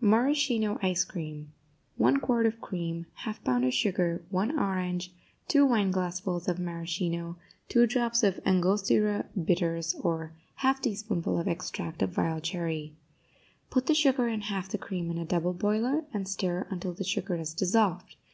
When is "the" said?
13.84-13.92, 14.70-14.78, 16.94-17.04